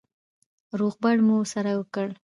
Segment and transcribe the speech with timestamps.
[0.79, 2.07] روغبړ مو سره وکړ.